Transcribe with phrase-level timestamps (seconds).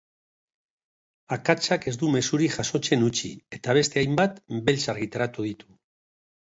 [1.35, 4.43] Akatsak ez du mezurik jasotzen utzi eta beste hainbat,
[4.73, 5.75] beltz argitaratu ditu.